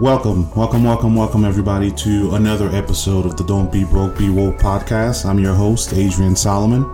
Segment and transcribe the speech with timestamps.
[0.00, 4.56] Welcome, welcome, welcome, welcome, everybody, to another episode of the Don't Be Broke, Be Woke
[4.56, 5.26] podcast.
[5.26, 6.88] I'm your host, Adrian Solomon.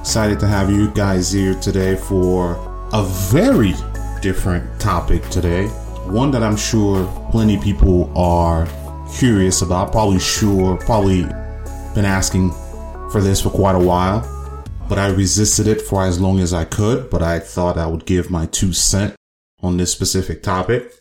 [0.00, 2.54] Excited to have you guys here today for
[2.94, 3.74] a very
[4.22, 5.66] different topic today.
[6.06, 8.66] One that I'm sure plenty people are
[9.14, 11.24] curious about, probably sure, probably
[11.94, 12.52] been asking
[13.12, 14.22] for this for quite a while.
[14.88, 18.06] But I resisted it for as long as I could, but I thought I would
[18.06, 19.14] give my two cent
[19.60, 20.94] on this specific topic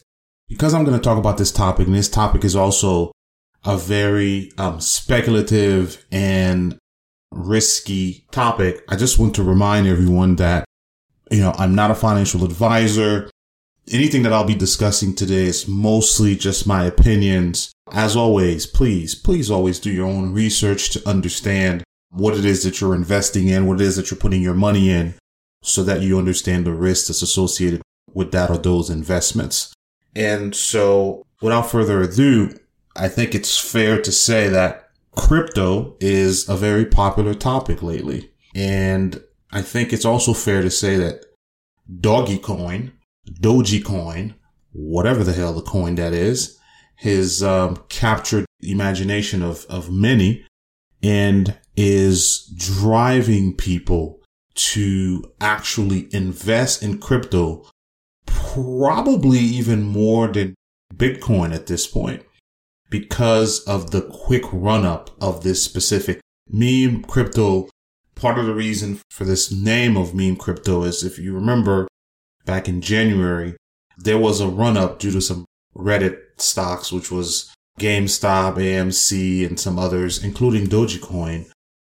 [0.49, 3.11] because I'm going to talk about this topic, and this topic is also
[3.65, 6.77] a very um, speculative and
[7.31, 8.83] risky topic.
[8.87, 10.65] I just want to remind everyone that,
[11.29, 13.29] you know, I'm not a financial advisor.
[13.89, 17.71] Anything that I'll be discussing today is mostly just my opinions.
[17.91, 22.79] As always, please, please always do your own research to understand what it is that
[22.79, 25.13] you're investing in, what it is that you're putting your money in
[25.63, 27.81] so that you understand the risk that's associated
[28.13, 29.73] with that or those investments.
[30.17, 32.57] And so without further ado,
[32.95, 38.31] I think it's fair to say that crypto is a very popular topic lately.
[38.55, 41.23] And I think it's also fair to say that
[42.01, 42.91] Dogecoin, Coin,
[43.39, 44.33] Doji Coin,
[44.73, 46.57] whatever the hell the coin that is,
[46.95, 50.43] has um, captured the imagination of, of many
[51.03, 54.19] and is driving people
[54.55, 57.69] to actually invest in crypto
[58.27, 60.55] probably even more than
[60.93, 62.23] Bitcoin at this point
[62.89, 67.69] because of the quick run up of this specific meme crypto.
[68.15, 71.87] Part of the reason for this name of meme crypto is if you remember
[72.45, 73.55] back in January,
[73.97, 79.59] there was a run up due to some Reddit stocks, which was GameStop, AMC, and
[79.59, 81.49] some others, including Dogecoin,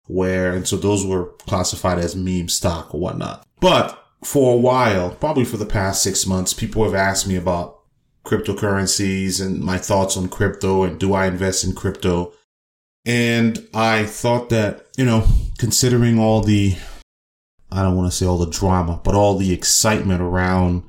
[0.07, 3.45] where, and so those were classified as meme stock or whatnot.
[3.59, 7.79] But for a while, probably for the past six months, people have asked me about
[8.25, 12.33] cryptocurrencies and my thoughts on crypto and do I invest in crypto?
[13.03, 15.25] And I thought that, you know,
[15.57, 16.75] considering all the,
[17.71, 20.83] I don't want to say all the drama, but all the excitement around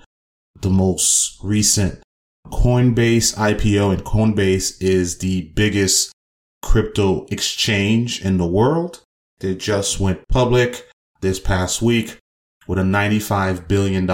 [0.60, 2.02] the most recent
[2.48, 6.12] Coinbase IPO and Coinbase is the biggest
[6.60, 9.02] crypto exchange in the world.
[9.40, 10.86] They just went public
[11.22, 12.18] this past week
[12.66, 14.06] with a $95 billion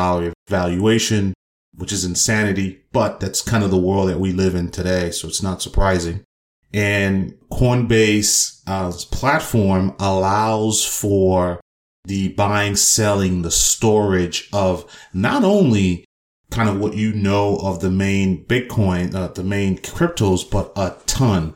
[0.49, 1.35] valuation,
[1.75, 5.11] which is insanity, but that's kind of the world that we live in today.
[5.11, 6.25] So it's not surprising.
[6.73, 11.61] And Coinbase uh, platform allows for
[12.05, 16.05] the buying, selling, the storage of not only
[16.51, 20.97] kind of what you know of the main Bitcoin, uh, the main cryptos, but a
[21.07, 21.55] ton.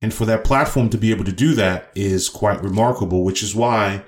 [0.00, 3.54] And for that platform to be able to do that is quite remarkable, which is
[3.54, 4.04] why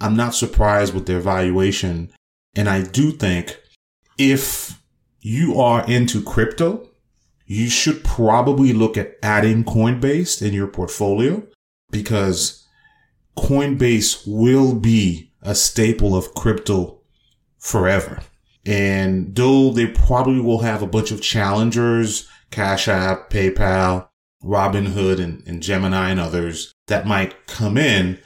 [0.00, 2.12] I'm not surprised with their valuation.
[2.54, 3.60] And I do think
[4.18, 4.80] if
[5.20, 6.88] you are into crypto,
[7.46, 11.46] you should probably look at adding Coinbase in your portfolio
[11.90, 12.66] because
[13.36, 17.00] Coinbase will be a staple of crypto
[17.58, 18.20] forever.
[18.66, 24.08] And though they probably will have a bunch of challengers, Cash App, PayPal,
[24.42, 28.18] Robinhood, and, and Gemini and others that might come in,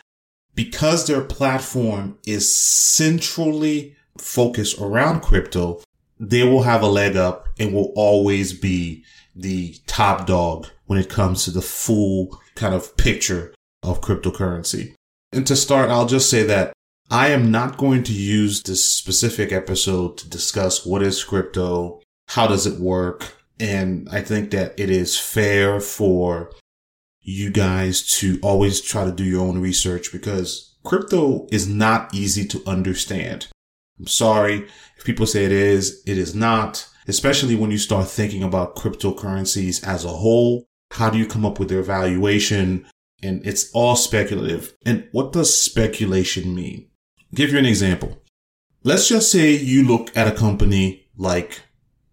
[0.54, 5.80] because their platform is centrally focused around crypto,
[6.18, 9.04] they will have a leg up and will always be
[9.34, 14.94] the top dog when it comes to the full kind of picture of cryptocurrency.
[15.32, 16.72] And to start, I'll just say that
[17.10, 22.46] I am not going to use this specific episode to discuss what is crypto, how
[22.46, 26.52] does it work, and I think that it is fair for
[27.22, 32.46] you guys to always try to do your own research because crypto is not easy
[32.48, 33.46] to understand.
[33.98, 34.66] I'm sorry
[34.96, 39.86] if people say it is, it is not, especially when you start thinking about cryptocurrencies
[39.86, 40.66] as a whole.
[40.90, 42.86] How do you come up with their valuation?
[43.22, 44.74] And it's all speculative.
[44.84, 46.88] And what does speculation mean?
[47.18, 48.20] I'll give you an example.
[48.82, 51.62] Let's just say you look at a company like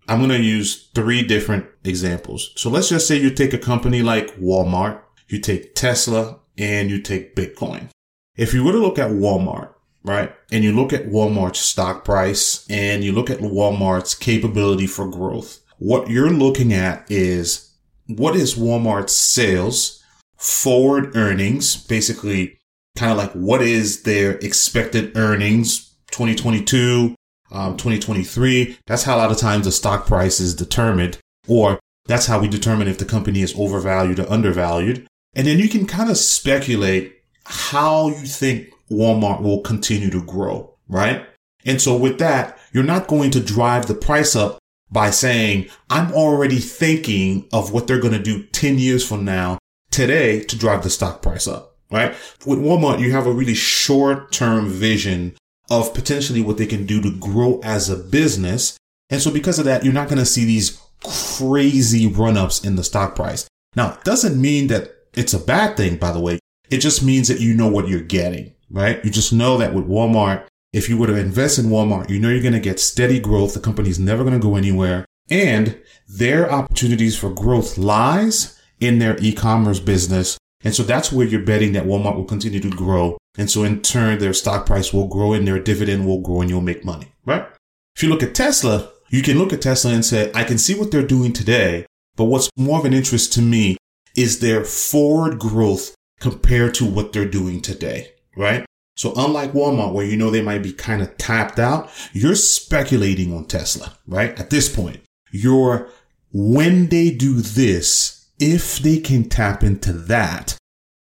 [0.10, 2.52] I'm going to use three different examples.
[2.56, 7.00] So let's just say you take a company like Walmart, you take Tesla, and you
[7.00, 7.90] take Bitcoin.
[8.36, 9.74] If you were to look at Walmart,
[10.04, 15.08] right, and you look at Walmart's stock price and you look at Walmart's capability for
[15.08, 17.72] growth, what you're looking at is
[18.08, 20.04] what is Walmart's sales,
[20.38, 22.58] forward earnings, basically
[22.98, 27.14] kind of like what is their expected earnings 2022,
[27.52, 28.78] um, 2023.
[28.86, 32.48] That's how a lot of times the stock price is determined, or that's how we
[32.48, 35.08] determine if the company is overvalued or undervalued.
[35.36, 37.16] And then you can kind of speculate
[37.46, 41.26] how you think Walmart will continue to grow, right?
[41.66, 44.60] And so with that, you're not going to drive the price up
[44.92, 49.60] by saying, I'm already thinking of what they're going to do 10 years from now
[49.92, 52.16] today to drive the stock price up, right?
[52.46, 55.36] With Walmart, you have a really short term vision
[55.70, 58.78] of potentially what they can do to grow as a business.
[59.10, 62.76] And so because of that, you're not going to see these crazy run ups in
[62.76, 63.48] the stock price.
[63.76, 66.40] Now, it doesn't mean that it's a bad thing, by the way.
[66.70, 69.04] It just means that you know what you're getting, right?
[69.04, 72.30] You just know that with Walmart, if you were to invest in Walmart, you know
[72.30, 73.54] you're going to get steady growth.
[73.54, 79.18] The company's never going to go anywhere and their opportunities for growth lies in their
[79.20, 80.38] e-commerce business.
[80.64, 83.18] And so that's where you're betting that Walmart will continue to grow.
[83.38, 86.50] And so in turn, their stock price will grow and their dividend will grow and
[86.50, 87.48] you'll make money, right?
[87.96, 90.78] If you look at Tesla, you can look at Tesla and say, I can see
[90.78, 91.86] what they're doing today,
[92.16, 93.78] but what's more of an interest to me
[94.16, 98.66] is their forward growth compared to what they're doing today, right?
[98.96, 103.34] So unlike Walmart, where you know they might be kind of tapped out, you're speculating
[103.34, 104.38] on Tesla, right?
[104.38, 105.00] At this point,
[105.32, 105.90] you're
[106.34, 110.58] when they do this, if they can tap into that,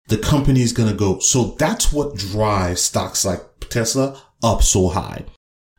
[0.09, 1.19] the company is going to go.
[1.21, 5.25] So that's what drives stocks like Tesla up so high.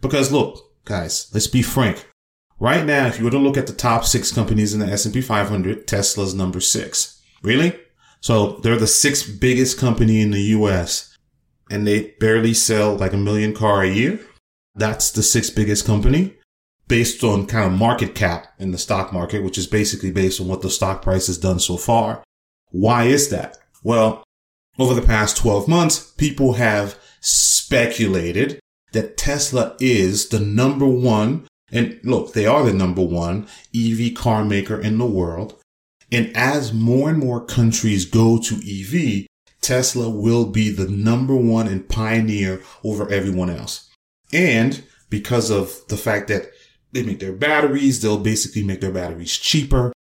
[0.01, 2.05] Because look, guys, let's be frank.
[2.59, 5.21] Right now, if you were to look at the top six companies in the S&P
[5.21, 7.21] 500, Tesla's number six.
[7.41, 7.77] Really?
[8.21, 11.17] So they're the sixth biggest company in the US
[11.71, 14.19] and they barely sell like a million car a year.
[14.75, 16.38] That's the sixth biggest company
[16.89, 20.47] based on kind of market cap in the stock market, which is basically based on
[20.49, 22.21] what the stock price has done so far.
[22.71, 23.57] Why is that?
[23.83, 24.23] Well,
[24.77, 28.59] over the past 12 months, people have speculated
[28.91, 34.43] that Tesla is the number one and look, they are the number one EV car
[34.43, 35.55] maker in the world.
[36.11, 39.27] And as more and more countries go to EV,
[39.61, 43.87] Tesla will be the number one and pioneer over everyone else.
[44.33, 46.49] And because of the fact that
[46.91, 49.93] they make their batteries, they'll basically make their batteries cheaper.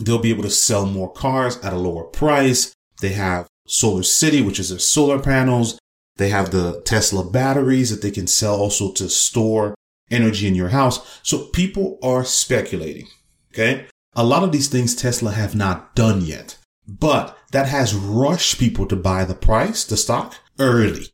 [0.00, 2.72] They'll be able to sell more cars at a lower price.
[3.00, 5.78] They have Solar City, which is their solar panels.
[6.16, 9.74] They have the Tesla batteries that they can sell also to store
[10.10, 11.20] energy in your house.
[11.22, 13.06] So people are speculating.
[13.52, 13.86] Okay.
[14.16, 18.86] A lot of these things Tesla have not done yet, but that has rushed people
[18.86, 21.06] to buy the price, the stock early,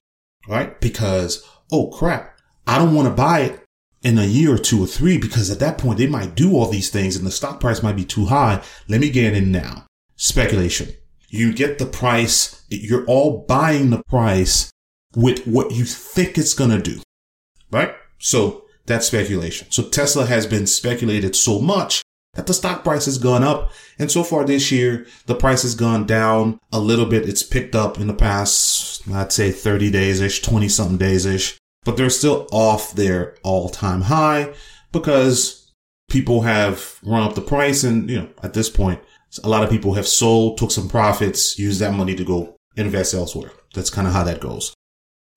[0.46, 0.78] right?
[0.80, 3.64] Because, oh crap, I don't want to buy it
[4.02, 6.66] in a year or two or three because at that point they might do all
[6.66, 8.62] these things and the stock price might be too high.
[8.88, 9.86] Let me get in now.
[10.16, 10.88] Speculation.
[11.28, 12.64] You get the price.
[12.68, 14.70] You're all buying the price
[15.14, 17.00] with what you think it's going to do,
[17.70, 17.94] right?
[18.18, 19.70] So that's speculation.
[19.70, 22.02] So Tesla has been speculated so much
[22.34, 23.72] that the stock price has gone up.
[23.98, 27.28] And so far this year, the price has gone down a little bit.
[27.28, 31.58] It's picked up in the past, I'd say 30 days ish, 20 something days ish,
[31.84, 34.52] but they're still off their all time high
[34.92, 35.72] because
[36.10, 37.84] people have run up the price.
[37.84, 39.00] And, you know, at this point,
[39.42, 43.14] a lot of people have sold, took some profits, used that money to go invest
[43.14, 43.52] elsewhere.
[43.74, 44.74] That's kind of how that goes.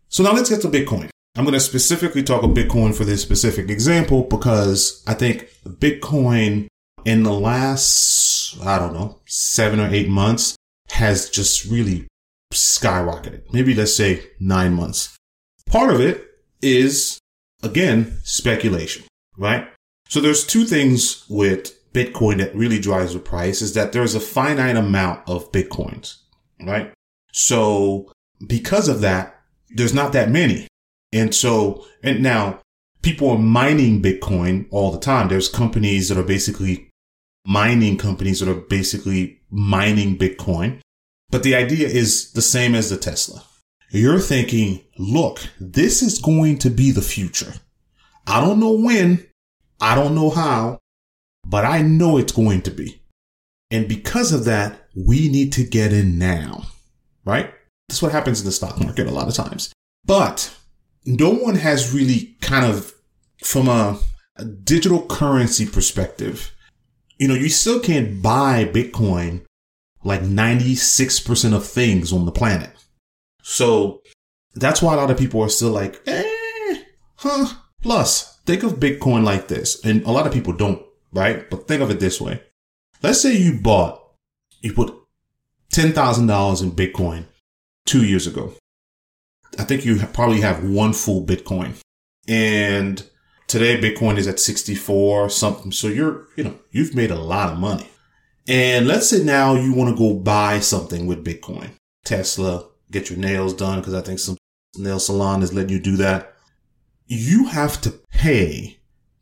[0.10, 1.10] So now let's get to Bitcoin.
[1.36, 6.68] I'm going to specifically talk of Bitcoin for this specific example because I think Bitcoin
[7.06, 10.56] in the last, I don't know, seven or eight months
[10.92, 12.08] has just really
[12.54, 13.52] skyrocketed.
[13.52, 15.18] Maybe let's say nine months.
[15.66, 16.33] Part of it
[16.64, 17.20] is,
[17.62, 19.06] again, speculation,
[19.38, 19.68] right?
[20.10, 24.20] So there's two things with Bitcoin that really drives the price is that there's a
[24.20, 26.18] finite amount of Bitcoins,
[26.62, 26.92] right?
[27.32, 28.12] So
[28.46, 29.40] because of that,
[29.70, 30.68] there's not that many.
[31.12, 32.60] And so, and now
[33.02, 35.28] people are mining Bitcoin all the time.
[35.28, 36.90] There's companies that are basically
[37.46, 40.80] mining companies that are basically mining Bitcoin.
[41.30, 43.44] But the idea is the same as the Tesla.
[43.96, 47.54] You're thinking, look, this is going to be the future.
[48.26, 49.28] I don't know when.
[49.80, 50.80] I don't know how,
[51.48, 53.04] but I know it's going to be.
[53.70, 56.64] And because of that, we need to get in now,
[57.24, 57.54] right?
[57.88, 59.72] That's what happens in the stock market a lot of times.
[60.04, 60.58] But
[61.06, 62.96] no one has really kind of,
[63.44, 64.00] from a,
[64.38, 66.52] a digital currency perspective,
[67.20, 69.46] you know, you still can't buy Bitcoin
[70.04, 72.72] like 96% of things on the planet.
[73.44, 74.02] So
[74.56, 76.82] that's why a lot of people are still like, eh,
[77.18, 77.54] huh.
[77.84, 79.84] Plus, think of Bitcoin like this.
[79.86, 80.82] And a lot of people don't,
[81.12, 81.48] right?
[81.50, 82.42] But think of it this way.
[83.04, 84.02] Let's say you bought,
[84.62, 84.96] you put
[85.72, 87.26] $10,000 in Bitcoin
[87.86, 88.54] two years ago.
[89.60, 91.76] I think you probably have one full Bitcoin.
[92.28, 93.08] And
[93.54, 95.72] Today, Bitcoin is at 64 something.
[95.72, 97.88] So you're, you know, you've made a lot of money.
[98.48, 101.70] And let's say now you want to go buy something with Bitcoin.
[102.04, 104.38] Tesla, get your nails done because I think some
[104.78, 106.34] nail salon is letting you do that.
[107.08, 108.80] You have to pay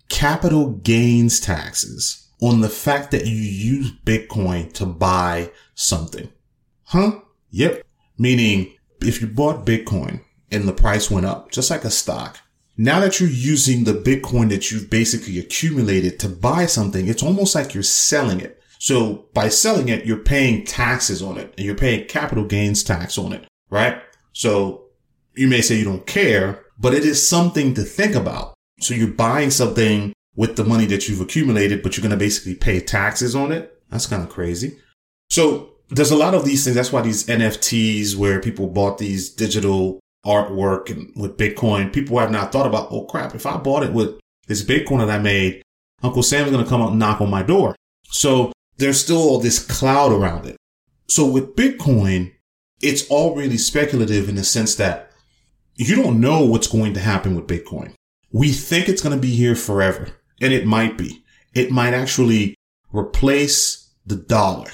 [0.09, 6.29] capital gains taxes on the fact that you use Bitcoin to buy something.
[6.83, 7.21] Huh?
[7.51, 7.83] Yep.
[8.17, 12.39] Meaning if you bought Bitcoin and the price went up, just like a stock,
[12.77, 17.55] now that you're using the Bitcoin that you've basically accumulated to buy something, it's almost
[17.55, 18.61] like you're selling it.
[18.79, 23.17] So by selling it, you're paying taxes on it and you're paying capital gains tax
[23.17, 24.01] on it, right?
[24.33, 24.83] So
[25.35, 28.53] you may say you don't care, but it is something to think about.
[28.79, 32.55] So you're buying something with the money that you've accumulated, but you're going to basically
[32.55, 33.81] pay taxes on it.
[33.89, 34.77] That's kind of crazy.
[35.29, 36.75] So there's a lot of these things.
[36.75, 42.31] That's why these NFTs where people bought these digital artwork and with Bitcoin, people have
[42.31, 45.61] not thought about, oh crap, if I bought it with this Bitcoin that I made,
[46.03, 47.75] Uncle Sam's going to come out and knock on my door.
[48.05, 50.57] So there's still all this cloud around it.
[51.07, 52.33] So with Bitcoin,
[52.81, 55.11] it's all really speculative in the sense that
[55.75, 57.93] you don't know what's going to happen with Bitcoin.
[58.31, 60.09] We think it's going to be here forever,
[60.41, 61.23] and it might be.
[61.53, 62.55] It might actually
[62.93, 64.71] replace the dollar.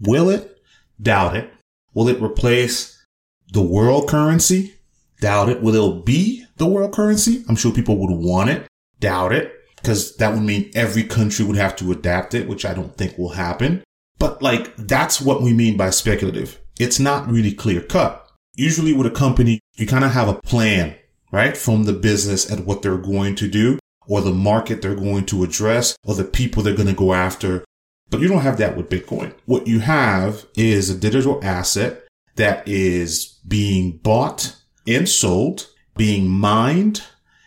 [0.00, 0.58] Will it?
[1.00, 1.52] Doubt it.
[1.92, 3.04] Will it replace
[3.52, 4.74] the world currency?
[5.20, 5.62] Doubt it.
[5.62, 7.44] Will it be the world currency?
[7.48, 8.66] I'm sure people would want it.
[9.00, 9.52] Doubt it
[9.84, 13.18] because that would mean every country would have to adapt it, which I don't think
[13.18, 13.84] will happen.
[14.18, 16.58] But like, that's what we mean by speculative.
[16.78, 18.28] It's not really clear cut.
[18.56, 20.96] Usually with a company, you kind of have a plan,
[21.30, 21.56] right?
[21.56, 25.44] From the business at what they're going to do or the market they're going to
[25.44, 27.64] address or the people they're going to go after.
[28.10, 29.34] But you don't have that with Bitcoin.
[29.46, 32.04] What you have is a digital asset
[32.36, 37.02] that is being bought and sold, being mined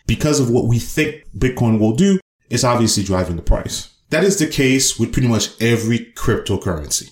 [0.08, 2.20] because of what we think Bitcoin will do
[2.50, 3.94] is obviously driving the price.
[4.10, 7.12] That is the case with pretty much every cryptocurrency.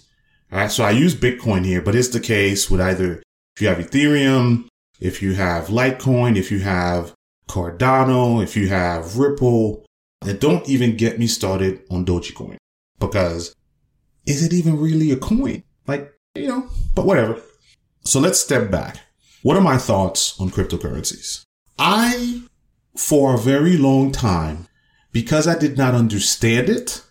[0.55, 0.71] All right.
[0.71, 3.21] So I use Bitcoin here, but it's the case with either
[3.57, 4.69] if you have Ethereum,
[5.01, 7.13] if you have Litecoin, if you have
[7.50, 9.85] Cardano, if you have Ripple,
[10.21, 12.55] and don't even get me started on Dogecoin
[13.01, 13.53] because
[14.25, 15.62] is it even really a coin?
[15.88, 17.41] Like, you know, but whatever.
[18.05, 19.00] So let's step back.
[19.43, 21.43] What are my thoughts on cryptocurrencies?
[21.77, 22.43] I,
[22.95, 24.69] for a very long time,
[25.12, 27.03] because I did not understand it,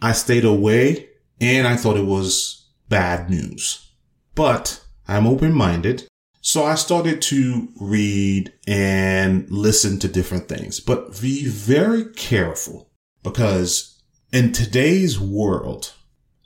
[0.00, 1.08] I stayed away
[1.40, 3.90] and I thought it was bad news.
[4.34, 6.06] But I'm open minded.
[6.40, 12.90] So I started to read and listen to different things, but be very careful
[13.22, 15.92] because in today's world,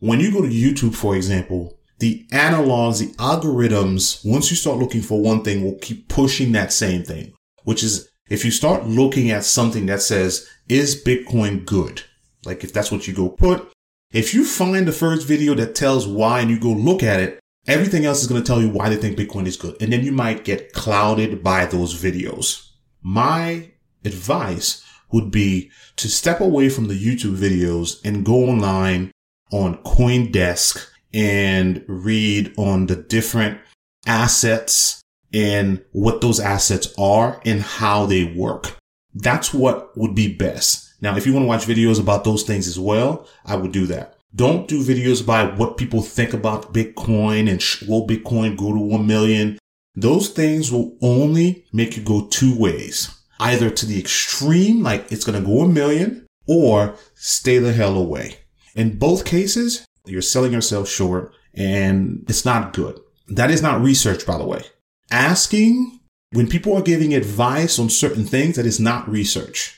[0.00, 5.00] when you go to YouTube, for example, the analogs, the algorithms, once you start looking
[5.00, 7.32] for one thing, will keep pushing that same thing,
[7.64, 12.02] which is if you start looking at something that says, is Bitcoin good?
[12.44, 13.72] Like if that's what you go put,
[14.16, 17.38] if you find the first video that tells why and you go look at it,
[17.68, 19.76] everything else is going to tell you why they think Bitcoin is good.
[19.78, 22.70] And then you might get clouded by those videos.
[23.02, 23.72] My
[24.06, 24.82] advice
[25.12, 29.12] would be to step away from the YouTube videos and go online
[29.52, 33.60] on Coindesk and read on the different
[34.06, 35.02] assets
[35.34, 38.78] and what those assets are and how they work.
[39.14, 40.85] That's what would be best.
[41.00, 43.86] Now, if you want to watch videos about those things as well, I would do
[43.86, 44.16] that.
[44.34, 48.78] Don't do videos about what people think about Bitcoin and sh- will Bitcoin go to
[48.78, 49.58] 1 million.
[49.94, 53.10] Those things will only make you go two ways.
[53.38, 57.96] Either to the extreme, like it's going to go a million or stay the hell
[57.96, 58.38] away.
[58.74, 63.00] In both cases, you're selling yourself short and it's not good.
[63.28, 64.62] That is not research, by the way
[65.10, 66.00] asking
[66.32, 69.75] when people are giving advice on certain things that is not research.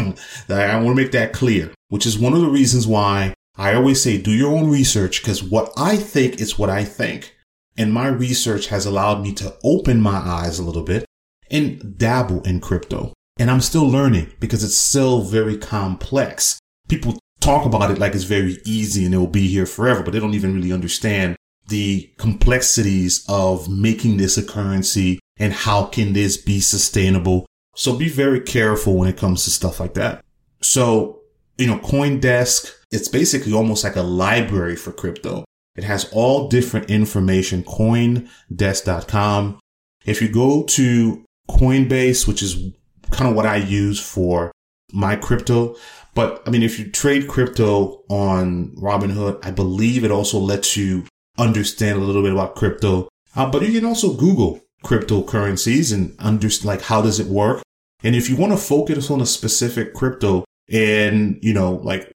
[0.50, 4.02] I want to make that clear, which is one of the reasons why I always
[4.02, 7.36] say do your own research because what I think is what I think.
[7.78, 11.06] And my research has allowed me to open my eyes a little bit
[11.52, 13.14] and dabble in crypto.
[13.38, 16.60] And I'm still learning because it's still very complex.
[16.88, 20.12] People talk about it like it's very easy and it will be here forever, but
[20.12, 21.36] they don't even really understand
[21.68, 27.46] the complexities of making this a currency and how can this be sustainable.
[27.76, 30.24] So be very careful when it comes to stuff like that.
[30.62, 31.22] So,
[31.58, 35.46] you know, Coindesk, it's basically almost like a library for crypto.
[35.76, 39.60] It has all different information, coindesk.com.
[40.06, 42.72] If you go to Coinbase, which is
[43.12, 44.52] kind of what I use for
[44.94, 45.76] my crypto,
[46.14, 51.06] but I mean, if you trade crypto on Robinhood, I believe it also lets you
[51.38, 53.10] understand a little bit about crypto.
[53.36, 57.62] Uh, but you can also Google cryptocurrencies and understand like how does it work.
[58.06, 62.12] And if you want to focus on a specific crypto and, you know, like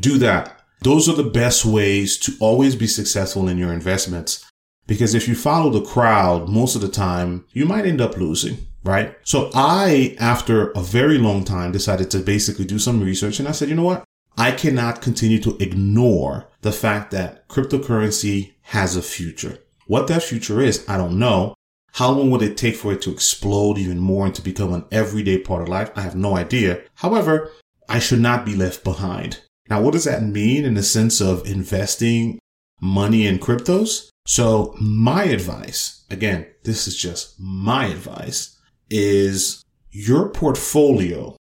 [0.00, 4.50] do that, those are the best ways to always be successful in your investments.
[4.86, 8.56] Because if you follow the crowd, most of the time, you might end up losing,
[8.84, 9.16] right?
[9.22, 13.52] So I, after a very long time, decided to basically do some research and I
[13.52, 14.04] said, you know what?
[14.38, 19.58] I cannot continue to ignore the fact that cryptocurrency has a future.
[19.86, 21.54] What that future is, I don't know.
[21.94, 24.84] How long would it take for it to explode even more and to become an
[24.90, 25.92] everyday part of life?
[25.94, 26.82] I have no idea.
[26.96, 27.52] However,
[27.88, 29.42] I should not be left behind.
[29.70, 32.40] Now, what does that mean in the sense of investing
[32.80, 34.08] money in cryptos?
[34.26, 38.58] So my advice, again, this is just my advice,
[38.90, 41.36] is your portfolio,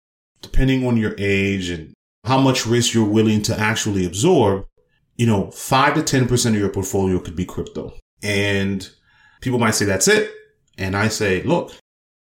[0.42, 1.94] depending on your age and
[2.26, 4.66] how much risk you're willing to actually absorb,
[5.16, 7.94] you know, five to 10% of your portfolio could be crypto.
[8.24, 8.90] And
[9.42, 10.38] people might say, that's it.
[10.80, 11.74] And I say, look,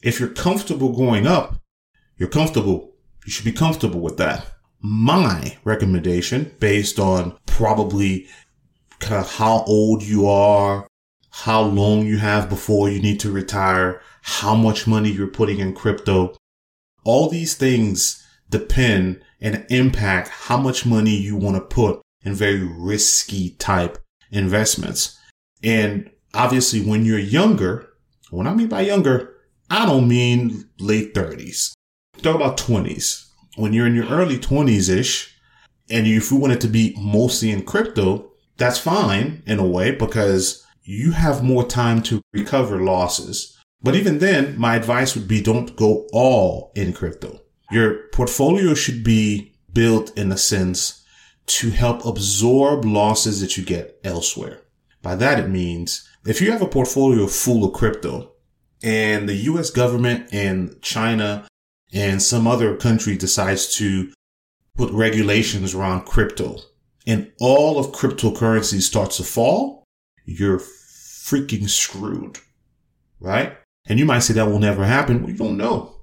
[0.03, 1.57] if you're comfortable going up,
[2.19, 2.95] you're comfortable.
[3.25, 4.47] You should be comfortable with that.
[4.81, 8.29] My recommendation based on probably
[9.01, 10.87] kind of how old you are,
[11.31, 15.73] how long you have before you need to retire, how much money you're putting in
[15.73, 16.37] crypto.
[17.03, 22.63] All these things depend and impact how much money you want to put in very
[22.63, 23.99] risky type
[24.31, 25.19] investments.
[25.63, 27.89] And obviously when you're younger,
[28.31, 29.35] when I mean by younger,
[29.71, 31.75] I don't mean late thirties.
[32.23, 33.31] Talk about twenties.
[33.57, 35.37] When you're in your early twenties ish,
[35.91, 39.67] and you if you want it to be mostly in crypto, that's fine in a
[39.67, 43.57] way because you have more time to recover losses.
[43.83, 47.41] But even then, my advice would be don't go all in crypto.
[47.71, 51.05] Your portfolio should be built in a sense
[51.47, 54.61] to help absorb losses that you get elsewhere.
[55.05, 58.33] By that, it means if you have a portfolio full of crypto
[58.83, 61.47] and the US government and China
[61.93, 64.11] and some other country decides to
[64.79, 66.57] put regulations around crypto
[67.07, 69.85] and all of cryptocurrency starts to fall,
[70.25, 72.39] you're freaking screwed.
[73.21, 73.59] Right?
[73.87, 75.29] And you might say that will never happen.
[75.29, 75.97] You don't know.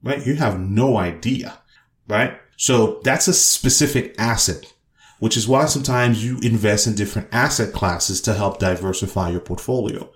[0.00, 0.24] Right?
[0.24, 1.58] You have no idea.
[2.06, 2.38] Right?
[2.56, 4.72] So that's a specific asset,
[5.24, 10.06] which is why sometimes you invest in different asset classes to help diversify your portfolio.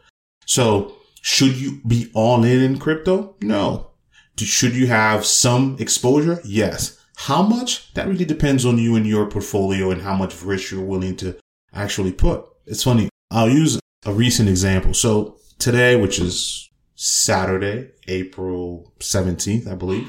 [0.44, 3.35] So should you be all in in crypto?
[3.40, 3.92] No.
[4.37, 6.42] Should you have some exposure?
[6.44, 7.03] Yes.
[7.16, 7.90] How much?
[7.94, 11.38] That really depends on you and your portfolio and how much risk you're willing to
[11.73, 12.44] actually put.
[12.66, 13.09] It's funny.
[13.31, 14.92] I'll use a recent example.
[14.92, 20.07] So today, which is Saturday, April 17th, I believe,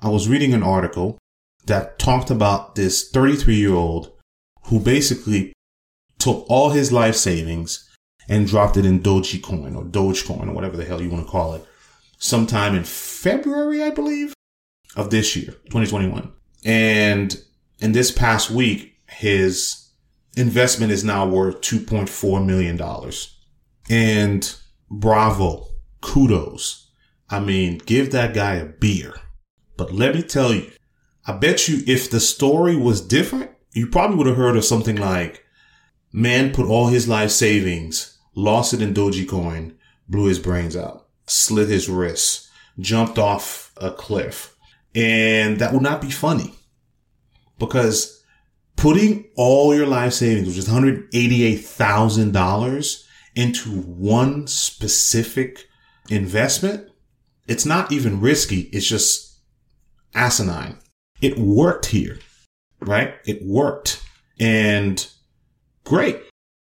[0.00, 1.18] I was reading an article
[1.66, 4.14] that talked about this 33 year old
[4.68, 5.52] who basically
[6.18, 7.88] took all his life savings
[8.28, 11.54] and dropped it in Dogecoin or Dogecoin or whatever the hell you want to call
[11.54, 11.64] it
[12.18, 14.34] sometime in February, I believe,
[14.96, 16.30] of this year, 2021.
[16.64, 17.36] And
[17.78, 19.88] in this past week, his
[20.36, 22.78] investment is now worth $2.4 million.
[23.88, 24.54] And
[24.90, 25.68] bravo,
[26.00, 26.90] kudos.
[27.30, 29.14] I mean, give that guy a beer.
[29.76, 30.70] But let me tell you,
[31.26, 34.96] I bet you if the story was different, you probably would have heard of something
[34.96, 35.44] like,
[36.12, 39.74] man put all his life savings, lost it in Dogecoin,
[40.08, 44.54] blew his brains out, slit his wrists, jumped off a cliff,
[44.94, 46.54] and that would not be funny
[47.58, 48.22] because
[48.76, 55.66] putting all your life savings, which is $188,000 into one specific
[56.08, 56.88] investment,
[57.46, 58.62] it's not even risky.
[58.72, 59.38] It's just
[60.14, 60.78] asinine.
[61.20, 62.18] It worked here,
[62.80, 63.14] right?
[63.24, 64.02] It worked
[64.38, 65.06] and
[65.84, 66.20] great.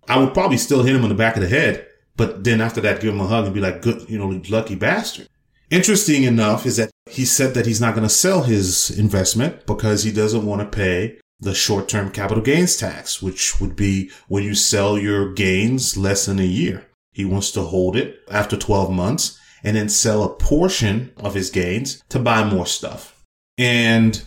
[0.09, 2.81] I would probably still hit him on the back of the head, but then after
[2.83, 5.29] that, give him a hug and be like, good, you know, lucky bastard.
[5.69, 10.05] Interesting enough is that he said that he's not going to sell his investment because
[10.05, 14.55] he doesn't want to pay the short-term capital gains tax, which would be when you
[14.55, 16.87] sell your gains less than a year.
[17.13, 21.51] He wants to hold it after 12 months and then sell a portion of his
[21.51, 23.25] gains to buy more stuff.
[23.59, 24.23] And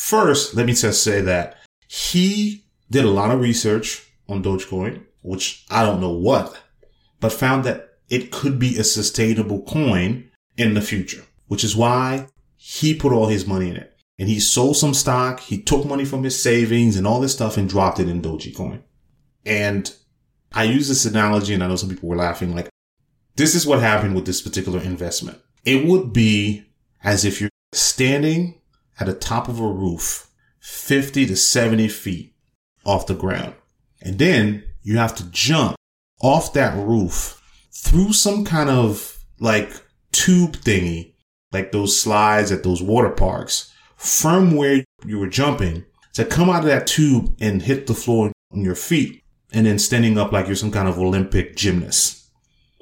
[0.00, 5.66] first, let me just say that he did a lot of research on Dogecoin, which
[5.70, 6.58] I don't know what,
[7.20, 12.26] but found that it could be a sustainable coin in the future, which is why
[12.56, 13.94] he put all his money in it.
[14.18, 15.40] And he sold some stock.
[15.40, 18.82] He took money from his savings and all this stuff and dropped it in Dogecoin.
[19.46, 19.94] And
[20.52, 22.68] I use this analogy and I know some people were laughing like,
[23.36, 25.38] this is what happened with this particular investment.
[25.64, 26.66] It would be
[27.02, 28.59] as if you're standing
[29.00, 32.34] at the top of a roof, 50 to 70 feet
[32.84, 33.54] off the ground.
[34.02, 35.76] And then you have to jump
[36.22, 39.70] off that roof through some kind of like
[40.12, 41.14] tube thingy,
[41.52, 45.84] like those slides at those water parks, from where you were jumping
[46.14, 49.78] to come out of that tube and hit the floor on your feet and then
[49.78, 52.28] standing up like you're some kind of Olympic gymnast.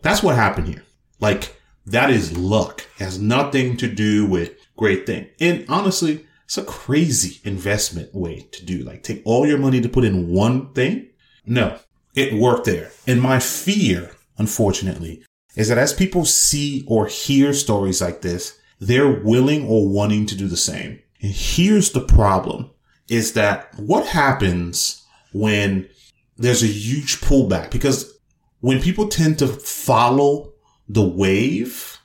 [0.03, 0.85] That's what happened here.
[1.21, 2.87] Like that is luck.
[2.99, 5.29] It has nothing to do with great thing.
[5.39, 8.79] And honestly, it's a crazy investment way to do.
[8.79, 11.09] Like take all your money to put in one thing.
[11.45, 11.79] No,
[12.15, 12.91] it worked there.
[13.07, 15.23] And my fear, unfortunately,
[15.57, 20.37] is that as people see or hear stories like this, they're willing or wanting to
[20.37, 21.01] do the same.
[21.21, 22.71] And here's the problem
[23.09, 25.89] is that what happens when
[26.37, 27.71] there's a huge pullback?
[27.71, 28.19] Because
[28.61, 30.53] when people tend to follow
[30.89, 31.98] the wave,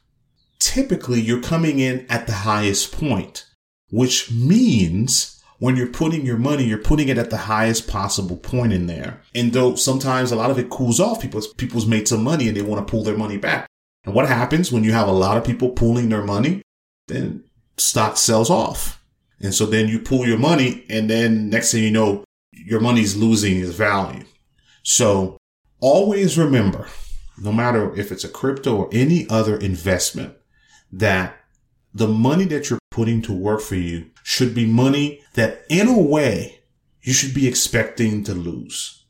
[0.64, 3.46] typically you're coming in at the highest point,
[3.90, 8.72] which means when you're putting your money, you're putting it at the highest possible point
[8.72, 9.22] in there.
[9.36, 12.56] And though sometimes a lot of it cools off, people's people's made some money and
[12.56, 13.68] they want to pull their money back.
[14.06, 16.62] And what happens when you have a lot of people pulling their money?
[17.10, 17.44] Then
[17.78, 19.04] stock sells off.
[19.42, 22.24] And so then you pull your money and then next thing you know,
[22.54, 24.24] your money's losing its value.
[24.84, 25.38] So
[25.82, 26.88] always remember,
[27.38, 30.36] no matter if it's a crypto or any other investment,
[30.94, 31.38] that
[31.94, 36.00] the money that you're putting to work for you should be money that in a
[36.00, 36.60] way
[37.02, 39.04] you should be expecting to lose.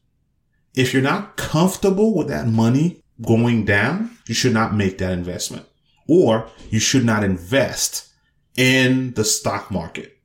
[0.75, 5.67] If you're not comfortable with that money going down, you should not make that investment
[6.07, 8.09] or you should not invest
[8.57, 10.17] in the stock market,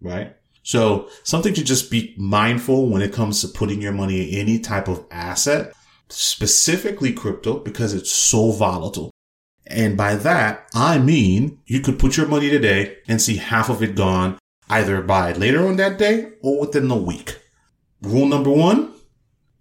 [0.00, 0.36] right?
[0.62, 4.58] So something to just be mindful when it comes to putting your money in any
[4.58, 5.72] type of asset,
[6.08, 9.13] specifically crypto, because it's so volatile.
[9.74, 13.82] And by that, I mean you could put your money today and see half of
[13.82, 14.38] it gone
[14.70, 17.40] either by later on that day or within the week.
[18.00, 18.94] Rule number one,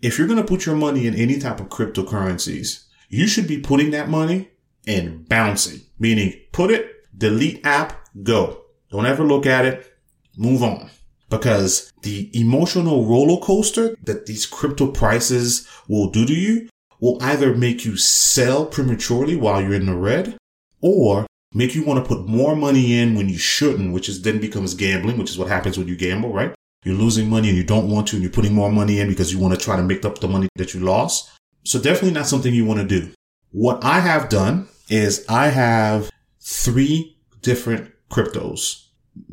[0.01, 3.59] if you're going to put your money in any type of cryptocurrencies, you should be
[3.59, 4.49] putting that money
[4.85, 8.61] in bouncing, meaning put it, delete app, go.
[8.91, 9.93] Don't ever look at it
[10.37, 10.89] move on
[11.29, 16.69] because the emotional roller coaster that these crypto prices will do to you
[17.03, 20.37] will either make you sell prematurely while you're in the red
[20.79, 24.39] or make you want to put more money in when you shouldn't, which is then
[24.39, 26.55] becomes gambling, which is what happens when you gamble, right?
[26.85, 29.33] You're losing money and you don't want to, and you're putting more money in because
[29.33, 31.29] you want to try to make up the money that you lost.
[31.65, 33.11] So definitely not something you want to do.
[33.51, 38.85] What I have done is I have three different cryptos,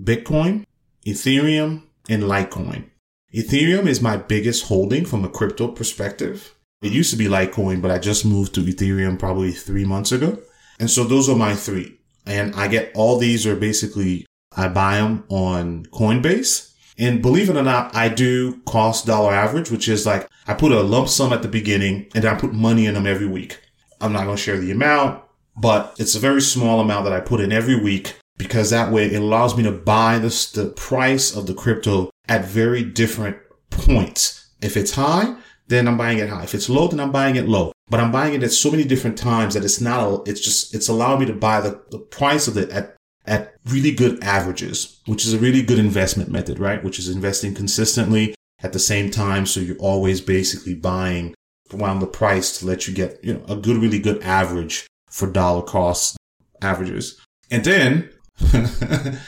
[0.03, 0.67] Bitcoin,
[1.07, 2.91] Ethereum, and Litecoin.
[3.33, 6.57] Ethereum is my biggest holding from a crypto perspective.
[6.83, 10.39] It used to be Litecoin, but I just moved to Ethereum probably three months ago.
[10.79, 11.99] And so those are my three.
[12.27, 16.73] And I get all these are basically, I buy them on Coinbase.
[16.97, 20.73] And believe it or not, I do cost dollar average, which is like I put
[20.73, 23.61] a lump sum at the beginning and I put money in them every week.
[24.01, 25.23] I'm not going to share the amount,
[25.57, 29.05] but it's a very small amount that I put in every week because that way
[29.05, 33.37] it allows me to buy the, the price of the crypto at very different
[33.69, 34.49] points.
[34.63, 35.37] If it's high,
[35.71, 36.45] then I'm buying it high.
[36.45, 37.73] If it's low, then I'm buying it low.
[37.89, 40.89] But I'm buying it at so many different times that it's not, it's just, it's
[40.89, 45.25] allowing me to buy the, the price of it at, at really good averages, which
[45.25, 46.85] is a really good investment method, right?
[46.85, 49.47] Which is investing consistently at the same time.
[49.47, 51.35] So you're always basically buying
[51.73, 55.31] around the price to let you get, you know, a good, really good average for
[55.31, 56.19] dollar cost
[56.63, 57.19] averages.
[57.51, 58.11] And then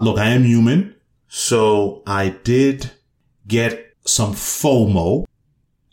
[0.00, 0.94] Look, I am human.
[1.28, 2.90] So I did
[3.46, 5.24] get some FOMO.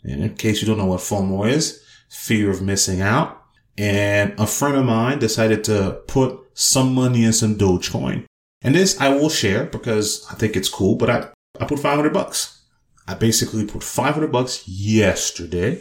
[0.08, 3.42] In case you don't know what FOMO is, fear of missing out.
[3.76, 8.24] And a friend of mine decided to put some money in some Dogecoin.
[8.62, 11.28] And this I will share because I think it's cool, but I,
[11.60, 12.62] I put 500 bucks.
[13.06, 15.80] I basically put 500 bucks yesterday.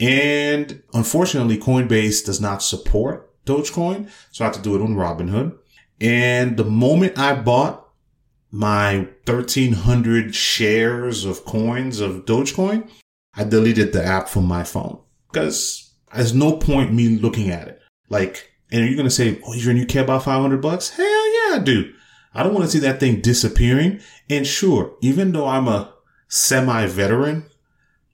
[0.00, 4.10] And unfortunately, Coinbase does not support Dogecoin.
[4.32, 5.56] So I have to do it on Robinhood.
[6.00, 7.88] And the moment I bought
[8.50, 12.88] my 1300 shares of coins of Dogecoin,
[13.38, 14.98] I deleted the app from my phone
[15.30, 17.80] because there's no point me looking at it.
[18.08, 20.90] Like, and are you're going to say, Oh, Adrian, you care about 500 bucks?
[20.90, 21.92] Hell yeah, I do.
[22.34, 24.00] I don't want to see that thing disappearing.
[24.28, 25.94] And sure, even though I'm a
[26.26, 27.46] semi veteran,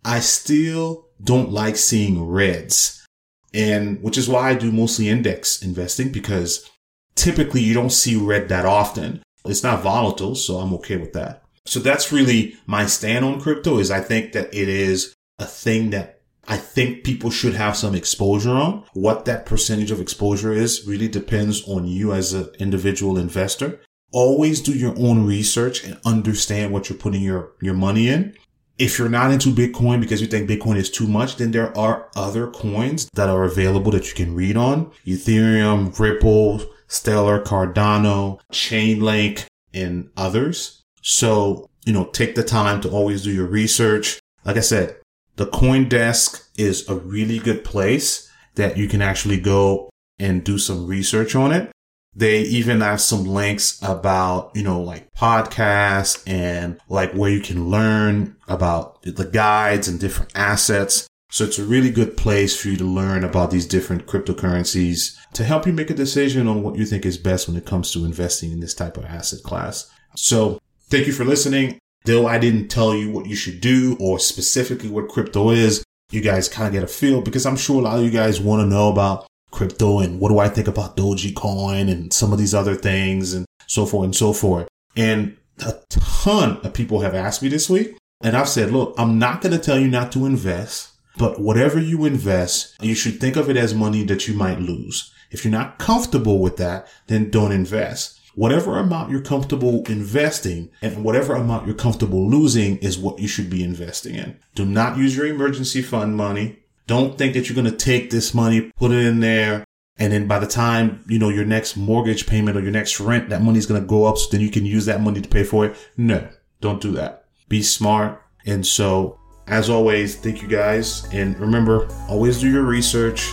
[0.04, 3.06] I still don't like seeing reds.
[3.54, 6.68] And which is why I do mostly index investing because
[7.14, 9.22] typically you don't see red that often.
[9.46, 11.44] It's not volatile, so I'm okay with that.
[11.66, 15.90] So that's really my stand on crypto is I think that it is a thing
[15.90, 18.84] that I think people should have some exposure on.
[18.92, 23.80] What that percentage of exposure is really depends on you as an individual investor.
[24.12, 28.36] Always do your own research and understand what you're putting your, your money in.
[28.76, 32.10] If you're not into Bitcoin because you think Bitcoin is too much, then there are
[32.16, 34.90] other coins that are available that you can read on.
[35.06, 40.82] Ethereum, Ripple, Stellar, Cardano, Chainlink, and others.
[41.02, 44.20] So, you know, take the time to always do your research.
[44.44, 44.96] Like I said,
[45.36, 48.30] the CoinDesk is a really good place.
[48.56, 51.70] that you can actually go and do some research on it.
[52.14, 57.68] They even have some links about, you know, like podcasts and like where you can
[57.68, 61.08] learn about the guides and different assets.
[61.32, 65.42] So it's a really good place for you to learn about these different cryptocurrencies to
[65.42, 68.04] help you make a decision on what you think is best when it comes to
[68.04, 69.90] investing in this type of asset class.
[70.14, 71.80] So thank you for listening.
[72.04, 76.20] Though I didn't tell you what you should do or specifically what crypto is, you
[76.20, 78.60] guys kind of get a feel because I'm sure a lot of you guys want
[78.60, 82.54] to know about crypto and what do I think about Dogecoin and some of these
[82.54, 84.68] other things and so forth and so forth.
[84.96, 87.96] And a ton of people have asked me this week.
[88.22, 91.78] And I've said, look, I'm not going to tell you not to invest, but whatever
[91.78, 95.12] you invest, you should think of it as money that you might lose.
[95.30, 98.20] If you're not comfortable with that, then don't invest.
[98.34, 103.48] Whatever amount you're comfortable investing and whatever amount you're comfortable losing is what you should
[103.48, 104.38] be investing in.
[104.54, 106.58] Do not use your emergency fund money.
[106.86, 109.64] Don't think that you're going to take this money, put it in there,
[109.96, 113.28] and then by the time, you know, your next mortgage payment or your next rent,
[113.30, 114.18] that money's going to go up.
[114.18, 115.76] So then you can use that money to pay for it.
[115.96, 116.28] No,
[116.60, 117.26] don't do that.
[117.48, 118.20] Be smart.
[118.44, 121.06] And so as always, thank you guys.
[121.12, 123.32] And remember, always do your research,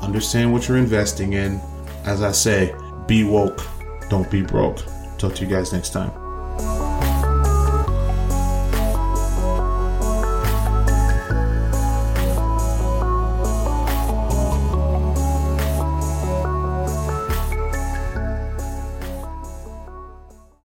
[0.00, 1.60] understand what you're investing in.
[2.04, 2.74] As I say,
[3.06, 3.66] be woke,
[4.08, 4.82] don't be broke.
[5.18, 6.25] Talk to you guys next time.